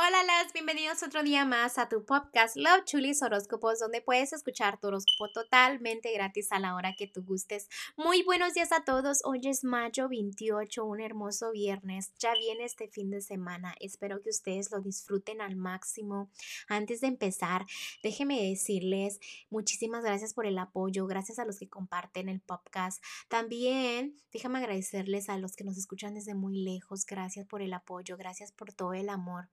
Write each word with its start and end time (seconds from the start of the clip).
Hola, 0.00 0.22
las 0.22 0.52
bienvenidos 0.52 1.02
otro 1.02 1.24
día 1.24 1.44
más 1.44 1.76
a 1.76 1.88
tu 1.88 2.04
podcast 2.04 2.54
Love 2.56 2.84
Chulis 2.84 3.20
Horóscopos, 3.20 3.80
donde 3.80 4.00
puedes 4.00 4.32
escuchar 4.32 4.78
tu 4.78 4.86
horóscopo 4.86 5.28
totalmente 5.32 6.12
gratis 6.12 6.52
a 6.52 6.60
la 6.60 6.76
hora 6.76 6.94
que 6.94 7.08
tú 7.08 7.24
gustes. 7.24 7.68
Muy 7.96 8.22
buenos 8.22 8.54
días 8.54 8.70
a 8.70 8.84
todos. 8.84 9.22
Hoy 9.24 9.40
es 9.48 9.64
mayo 9.64 10.08
28, 10.08 10.84
un 10.84 11.00
hermoso 11.00 11.50
viernes. 11.50 12.12
Ya 12.20 12.32
viene 12.34 12.64
este 12.64 12.86
fin 12.86 13.10
de 13.10 13.20
semana. 13.20 13.74
Espero 13.80 14.20
que 14.20 14.30
ustedes 14.30 14.70
lo 14.70 14.80
disfruten 14.80 15.40
al 15.40 15.56
máximo. 15.56 16.30
Antes 16.68 17.00
de 17.00 17.08
empezar, 17.08 17.66
déjenme 18.00 18.40
decirles 18.40 19.18
muchísimas 19.50 20.04
gracias 20.04 20.32
por 20.32 20.46
el 20.46 20.58
apoyo. 20.58 21.08
Gracias 21.08 21.40
a 21.40 21.44
los 21.44 21.58
que 21.58 21.68
comparten 21.68 22.28
el 22.28 22.40
podcast. 22.40 23.02
También 23.26 24.14
déjame 24.32 24.58
agradecerles 24.58 25.28
a 25.28 25.38
los 25.38 25.56
que 25.56 25.64
nos 25.64 25.76
escuchan 25.76 26.14
desde 26.14 26.36
muy 26.36 26.62
lejos. 26.62 27.04
Gracias 27.04 27.48
por 27.48 27.62
el 27.62 27.72
apoyo. 27.72 28.16
Gracias 28.16 28.52
por 28.52 28.72
todo 28.72 28.94
el 28.94 29.08
amor. 29.08 29.48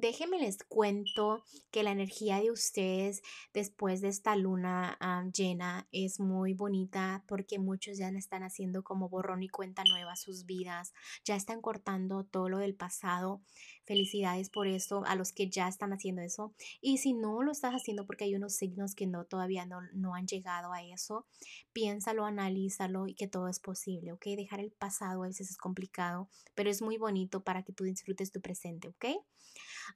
Déjenme 0.00 0.38
les 0.38 0.56
cuento 0.64 1.44
que 1.70 1.82
la 1.82 1.90
energía 1.90 2.40
de 2.40 2.50
ustedes 2.50 3.20
después 3.52 4.00
de 4.00 4.08
esta 4.08 4.36
luna 4.36 4.96
llena 5.34 5.86
es 5.92 6.18
muy 6.18 6.54
bonita 6.54 7.24
porque 7.28 7.58
muchos 7.58 7.98
ya 7.98 8.08
están 8.08 8.42
haciendo 8.42 8.82
como 8.84 9.10
borrón 9.10 9.42
y 9.42 9.50
cuenta 9.50 9.84
nueva 9.84 10.16
sus 10.16 10.46
vidas, 10.46 10.94
ya 11.26 11.36
están 11.36 11.60
cortando 11.60 12.24
todo 12.24 12.48
lo 12.48 12.56
del 12.56 12.74
pasado. 12.74 13.42
Felicidades 13.84 14.50
por 14.50 14.66
eso 14.66 15.04
a 15.06 15.16
los 15.16 15.32
que 15.32 15.48
ya 15.48 15.68
están 15.68 15.92
haciendo 15.92 16.22
eso. 16.22 16.54
Y 16.80 16.98
si 16.98 17.14
no 17.14 17.42
lo 17.42 17.52
estás 17.52 17.72
haciendo 17.72 18.06
porque 18.06 18.24
hay 18.24 18.34
unos 18.34 18.54
signos 18.54 18.94
que 18.94 19.06
no 19.06 19.24
todavía 19.24 19.66
no, 19.66 19.80
no 19.92 20.14
han 20.14 20.26
llegado 20.26 20.72
a 20.72 20.82
eso, 20.82 21.26
piénsalo, 21.72 22.24
analízalo 22.24 23.06
y 23.06 23.14
que 23.14 23.28
todo 23.28 23.48
es 23.48 23.60
posible, 23.60 24.12
¿ok? 24.12 24.24
Dejar 24.36 24.60
el 24.60 24.70
pasado 24.70 25.22
a 25.22 25.26
veces 25.26 25.50
es 25.50 25.56
complicado, 25.56 26.28
pero 26.54 26.70
es 26.70 26.82
muy 26.82 26.96
bonito 26.98 27.42
para 27.42 27.62
que 27.62 27.72
tú 27.72 27.84
disfrutes 27.84 28.30
tu 28.30 28.40
presente, 28.40 28.88
¿ok? 28.88 29.06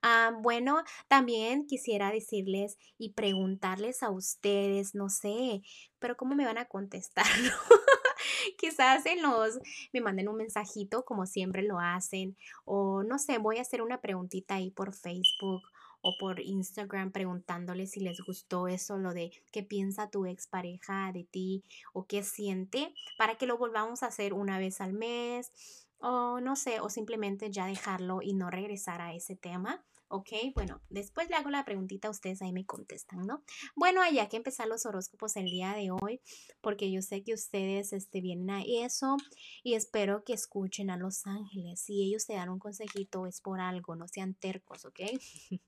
Ah, 0.02 0.32
bueno, 0.40 0.82
también 1.08 1.66
quisiera 1.66 2.10
decirles 2.10 2.76
y 2.98 3.12
preguntarles 3.12 4.02
a 4.02 4.10
ustedes, 4.10 4.94
no 4.94 5.08
sé, 5.08 5.62
pero 5.98 6.16
¿cómo 6.16 6.34
me 6.34 6.44
van 6.44 6.58
a 6.58 6.66
contestar? 6.66 7.26
Quizás 8.58 9.06
en 9.06 9.22
los 9.22 9.58
me 9.92 10.00
manden 10.00 10.28
un 10.28 10.36
mensajito 10.36 11.04
como 11.04 11.26
siempre 11.26 11.62
lo 11.62 11.78
hacen 11.78 12.36
o 12.64 13.02
no 13.02 13.18
sé, 13.18 13.38
voy 13.38 13.58
a 13.58 13.62
hacer 13.62 13.82
una 13.82 14.00
preguntita 14.00 14.56
ahí 14.56 14.70
por 14.70 14.94
Facebook 14.94 15.62
o 16.00 16.16
por 16.18 16.40
Instagram 16.40 17.10
preguntándoles 17.10 17.90
si 17.90 18.00
les 18.00 18.20
gustó 18.20 18.68
eso, 18.68 18.96
lo 18.96 19.12
de 19.12 19.32
qué 19.50 19.62
piensa 19.62 20.08
tu 20.08 20.26
expareja 20.26 21.10
de 21.12 21.24
ti 21.24 21.64
o 21.92 22.06
qué 22.06 22.22
siente, 22.22 22.94
para 23.18 23.34
que 23.36 23.46
lo 23.46 23.58
volvamos 23.58 24.02
a 24.02 24.06
hacer 24.06 24.32
una 24.32 24.58
vez 24.58 24.80
al 24.80 24.92
mes 24.92 25.50
o 25.98 26.40
no 26.40 26.54
sé, 26.56 26.80
o 26.80 26.90
simplemente 26.90 27.50
ya 27.50 27.66
dejarlo 27.66 28.20
y 28.22 28.34
no 28.34 28.50
regresar 28.50 29.00
a 29.00 29.14
ese 29.14 29.34
tema. 29.34 29.84
¿Ok? 30.08 30.28
Bueno, 30.54 30.80
después 30.88 31.28
le 31.28 31.36
hago 31.36 31.50
la 31.50 31.64
preguntita 31.64 32.08
a 32.08 32.10
ustedes, 32.10 32.42
ahí 32.42 32.52
me 32.52 32.64
contestan, 32.64 33.26
¿no? 33.26 33.42
Bueno, 33.74 34.02
hay 34.02 34.16
que 34.28 34.36
empezar 34.36 34.68
los 34.68 34.86
horóscopos 34.86 35.36
el 35.36 35.46
día 35.46 35.72
de 35.72 35.90
hoy, 35.90 36.20
porque 36.60 36.90
yo 36.90 37.02
sé 37.02 37.22
que 37.22 37.34
ustedes 37.34 37.92
este, 37.92 38.20
vienen 38.20 38.50
a 38.50 38.62
eso 38.62 39.16
y 39.62 39.74
espero 39.74 40.24
que 40.24 40.32
escuchen 40.32 40.90
a 40.90 40.96
los 40.96 41.26
ángeles. 41.26 41.80
Si 41.80 42.02
ellos 42.02 42.26
te 42.26 42.34
dan 42.34 42.50
un 42.50 42.58
consejito, 42.58 43.26
es 43.26 43.40
por 43.40 43.60
algo, 43.60 43.96
no 43.96 44.08
sean 44.08 44.34
tercos, 44.34 44.84
¿ok? 44.84 45.00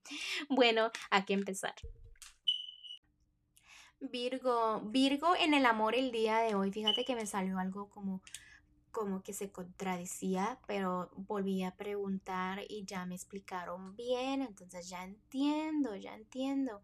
bueno, 0.48 0.90
hay 1.10 1.24
que 1.24 1.34
empezar. 1.34 1.74
Virgo, 4.00 4.80
Virgo 4.82 5.34
en 5.34 5.54
el 5.54 5.66
amor 5.66 5.96
el 5.96 6.12
día 6.12 6.38
de 6.38 6.54
hoy, 6.54 6.70
fíjate 6.70 7.04
que 7.04 7.16
me 7.16 7.26
salió 7.26 7.58
algo 7.58 7.88
como 7.88 8.22
como 8.98 9.22
que 9.22 9.32
se 9.32 9.52
contradecía, 9.52 10.58
pero 10.66 11.08
volví 11.14 11.62
a 11.62 11.76
preguntar 11.76 12.62
y 12.68 12.84
ya 12.84 13.06
me 13.06 13.14
explicaron 13.14 13.94
bien, 13.94 14.42
entonces 14.42 14.88
ya 14.88 15.04
entiendo, 15.04 15.94
ya 15.94 16.16
entiendo. 16.16 16.82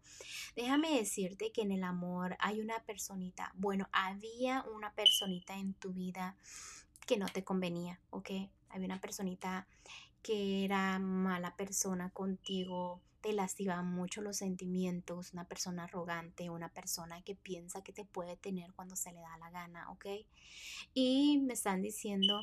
Déjame 0.55 0.97
decirte 0.97 1.51
que 1.51 1.63
en 1.63 1.73
el 1.73 1.83
amor 1.83 2.37
hay 2.39 2.61
una 2.61 2.79
personita, 2.85 3.51
bueno, 3.55 3.89
había 3.91 4.63
una 4.73 4.93
personita 4.93 5.57
en 5.57 5.73
tu 5.73 5.91
vida 5.91 6.37
que 7.05 7.17
no 7.17 7.25
te 7.25 7.43
convenía, 7.43 7.99
¿ok? 8.11 8.29
Había 8.69 8.85
una 8.85 9.01
personita 9.01 9.67
que 10.25 10.65
era 10.65 10.97
mala 10.97 11.55
persona 11.55 12.09
contigo, 12.09 12.99
te 13.21 13.31
lastima 13.31 13.83
mucho 13.83 14.23
los 14.23 14.37
sentimientos, 14.37 15.33
una 15.33 15.47
persona 15.47 15.83
arrogante, 15.83 16.49
una 16.49 16.69
persona 16.69 17.21
que 17.21 17.35
piensa 17.35 17.83
que 17.83 17.93
te 17.93 18.05
puede 18.05 18.35
tener 18.35 18.73
cuando 18.73 18.95
se 18.95 19.13
le 19.13 19.19
da 19.19 19.37
la 19.37 19.51
gana, 19.51 19.91
¿ok? 19.91 20.05
Y 20.95 21.37
me 21.45 21.53
están 21.53 21.83
diciendo 21.83 22.41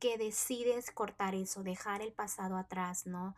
que 0.00 0.18
decides 0.18 0.90
cortar 0.90 1.36
eso, 1.36 1.62
dejar 1.62 2.02
el 2.02 2.12
pasado 2.12 2.56
atrás, 2.56 3.06
¿no? 3.06 3.36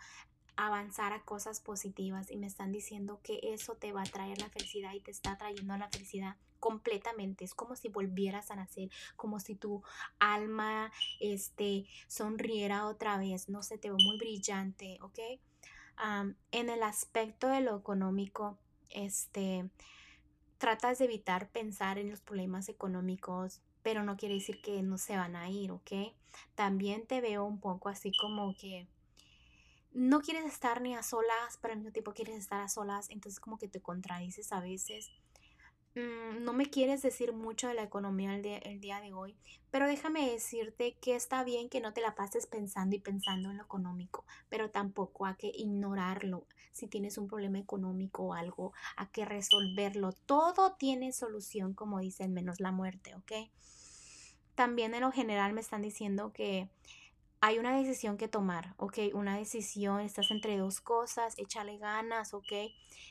Avanzar 0.56 1.12
a 1.12 1.22
cosas 1.22 1.60
positivas 1.60 2.30
y 2.30 2.36
me 2.36 2.46
están 2.46 2.72
diciendo 2.72 3.20
que 3.22 3.40
eso 3.42 3.74
te 3.74 3.92
va 3.92 4.02
a 4.02 4.06
traer 4.06 4.38
la 4.38 4.48
felicidad 4.48 4.92
y 4.94 5.00
te 5.00 5.10
está 5.10 5.36
trayendo 5.38 5.76
la 5.76 5.88
felicidad 5.88 6.36
completamente. 6.60 7.44
Es 7.44 7.54
como 7.54 7.74
si 7.74 7.88
volvieras 7.88 8.50
a 8.50 8.56
nacer, 8.56 8.88
como 9.16 9.40
si 9.40 9.54
tu 9.54 9.82
alma 10.18 10.92
este, 11.20 11.86
sonriera 12.06 12.86
otra 12.86 13.18
vez. 13.18 13.48
No 13.48 13.62
sé, 13.62 13.78
te 13.78 13.88
veo 13.88 13.98
muy 13.98 14.16
brillante, 14.18 14.98
¿ok? 15.02 15.18
en 16.50 16.69
el 16.69 16.82
aspecto 16.82 17.46
de 17.48 17.60
lo 17.60 17.76
económico, 17.76 18.58
este, 18.90 19.69
tratas 20.58 20.98
de 20.98 21.04
evitar 21.04 21.48
pensar 21.50 21.98
en 21.98 22.10
los 22.10 22.20
problemas 22.20 22.69
económicos, 22.69 23.60
pero 23.82 24.02
no 24.02 24.16
quiere 24.16 24.34
decir 24.34 24.60
que 24.62 24.82
no 24.82 24.98
se 24.98 25.16
van 25.16 25.36
a 25.36 25.48
ir, 25.48 25.70
¿ok? 25.70 25.92
También 26.54 27.06
te 27.06 27.20
veo 27.20 27.44
un 27.44 27.60
poco 27.60 27.88
así 27.88 28.10
como 28.20 28.54
que 28.56 28.86
no 29.94 30.20
quieres 30.20 30.47
estar 30.47 30.80
ni 30.80 30.94
a 30.94 31.03
solas, 31.03 31.58
pero 31.60 31.72
al 31.72 31.78
mismo 31.78 31.92
tiempo 31.92 32.14
quieres 32.14 32.36
estar 32.36 32.60
a 32.60 32.69
solas, 32.69 33.10
entonces 33.10 33.41
como 33.41 33.58
que 33.58 33.69
te 33.69 33.80
contradices 33.80 34.53
a 34.53 34.60
veces. 34.60 35.10
Mm, 35.94 36.42
no 36.44 36.54
me 36.54 36.70
quieres 36.70 37.03
decir 37.03 37.34
mucho 37.34 37.69
de 37.69 37.75
la 37.75 37.82
economía 37.82 38.34
el 38.34 38.81
día, 38.81 39.00
de 39.02 39.12
hoy, 39.12 39.36
pero 39.70 39.86
déjame 39.86 40.31
decirte 40.31 40.97
que 41.02 41.14
está 41.14 41.44
bien 41.44 41.69
que 41.69 41.82
no 41.82 41.92
te 41.92 42.00
la 42.00 42.14
pases 42.14 42.47
pensando 42.47 42.97
y 42.97 42.98
pensando 42.98 43.50
en 43.50 43.58
lo 43.58 43.64
económico, 43.64 44.25
pero 44.48 44.70
tampoco 44.70 45.26
hay 45.26 45.34
que 45.34 45.52
ignorarlo. 45.54 46.47
Si 46.72 46.86
tienes 46.86 47.19
un 47.19 47.28
problema 47.28 47.58
económico 47.58 48.25
o 48.25 48.34
algo, 48.34 48.72
hay 48.97 49.08
que 49.08 49.26
resolverlo. 49.26 50.12
Todo 50.12 50.76
tiene 50.76 51.12
solución, 51.12 51.75
como 51.75 51.98
dicen, 51.98 52.32
menos 52.32 52.58
la 52.60 52.72
muerte, 52.72 53.14
¿ok? 53.14 53.50
También 54.54 54.94
en 54.94 55.02
lo 55.02 55.12
general 55.12 55.52
me 55.52 55.60
están 55.60 55.82
diciendo 55.82 56.32
que 56.32 56.70
hay 57.44 57.58
una 57.58 57.76
decisión 57.76 58.19
que 58.19 58.28
tomar, 58.28 58.72
¿ok? 58.76 58.98
Una 59.14 59.36
decisión, 59.36 59.98
estás 59.98 60.30
entre 60.30 60.56
dos 60.58 60.80
cosas, 60.80 61.34
échale 61.38 61.76
ganas, 61.76 62.34
¿ok? 62.34 62.53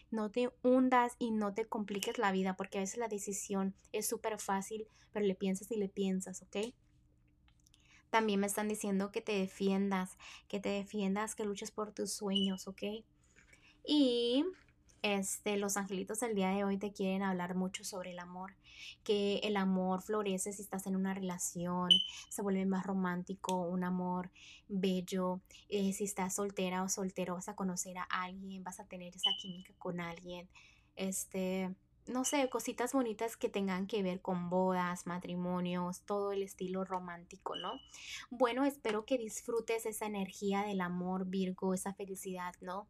No 0.09 0.31
te 0.31 0.49
hundas 0.63 1.17
y 1.19 1.31
no 1.31 1.53
te 1.53 1.65
compliques 1.65 2.17
la 2.17 2.31
vida, 2.31 2.55
porque 2.55 2.77
a 2.77 2.81
veces 2.81 2.97
la 2.97 3.09
decisión 3.09 3.75
es 3.91 4.07
súper 4.07 4.39
fácil, 4.39 4.87
pero 5.11 5.25
le 5.25 5.35
piensas 5.35 5.69
y 5.69 5.75
le 5.75 5.89
piensas, 5.89 6.41
¿ok? 6.43 6.73
También 8.09 8.39
me 8.39 8.47
están 8.47 8.69
diciendo 8.69 9.11
que 9.11 9.19
te 9.19 9.33
defiendas, 9.33 10.17
que 10.47 10.61
te 10.61 10.69
defiendas, 10.69 11.35
que 11.35 11.43
luches 11.43 11.71
por 11.71 11.91
tus 11.91 12.13
sueños, 12.13 12.69
¿ok? 12.69 12.83
Y 13.85 14.45
este, 15.01 15.57
los 15.57 15.77
angelitos 15.77 16.19
del 16.19 16.35
día 16.35 16.49
de 16.49 16.63
hoy 16.63 16.77
te 16.77 16.91
quieren 16.91 17.23
hablar 17.23 17.55
mucho 17.55 17.83
sobre 17.83 18.11
el 18.11 18.19
amor, 18.19 18.55
que 19.03 19.37
el 19.43 19.57
amor 19.57 20.01
florece 20.01 20.53
si 20.53 20.61
estás 20.61 20.85
en 20.87 20.95
una 20.95 21.13
relación, 21.13 21.89
se 22.29 22.41
vuelve 22.41 22.65
más 22.65 22.85
romántico, 22.85 23.61
un 23.61 23.83
amor 23.83 24.31
bello, 24.67 25.41
eh, 25.69 25.91
si 25.93 26.03
estás 26.03 26.35
soltera 26.35 26.83
o 26.83 26.89
soltero 26.89 27.35
vas 27.35 27.49
a 27.49 27.55
conocer 27.55 27.97
a 27.97 28.03
alguien, 28.03 28.63
vas 28.63 28.79
a 28.79 28.85
tener 28.85 29.15
esa 29.15 29.31
química 29.41 29.73
con 29.79 29.99
alguien, 29.99 30.47
este, 30.95 31.73
no 32.07 32.23
sé, 32.25 32.49
cositas 32.49 32.93
bonitas 32.93 33.37
que 33.37 33.49
tengan 33.49 33.87
que 33.87 34.03
ver 34.03 34.21
con 34.21 34.49
bodas, 34.49 35.07
matrimonios, 35.07 36.01
todo 36.01 36.31
el 36.31 36.43
estilo 36.43 36.83
romántico, 36.83 37.55
¿no? 37.55 37.73
Bueno, 38.29 38.65
espero 38.65 39.05
que 39.05 39.17
disfrutes 39.17 39.85
esa 39.85 40.05
energía 40.05 40.61
del 40.63 40.81
amor, 40.81 41.25
Virgo, 41.25 41.73
esa 41.73 41.93
felicidad, 41.93 42.53
¿no? 42.61 42.87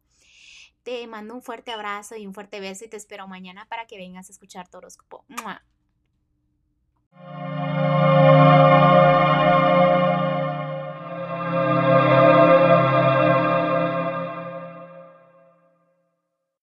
Te 0.82 1.06
mando 1.06 1.34
un 1.34 1.42
fuerte 1.42 1.70
abrazo 1.70 2.16
y 2.16 2.26
un 2.26 2.34
fuerte 2.34 2.60
beso 2.60 2.84
y 2.84 2.88
te 2.88 2.96
espero 2.96 3.28
mañana 3.28 3.66
para 3.68 3.86
que 3.86 3.96
vengas 3.96 4.28
a 4.28 4.32
escuchar 4.32 4.68
tu 4.68 4.78
horóscopo. 4.78 5.24